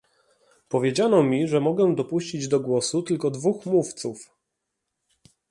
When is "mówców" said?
3.65-4.29